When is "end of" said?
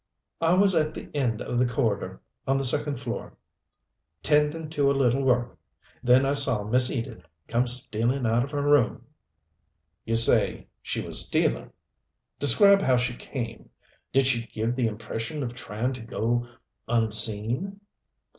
1.15-1.59